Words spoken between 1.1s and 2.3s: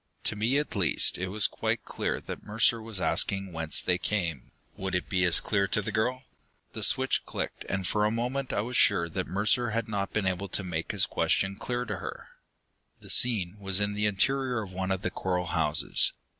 it was quite clear